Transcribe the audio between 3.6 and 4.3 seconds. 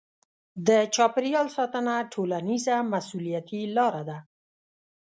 لاره ده.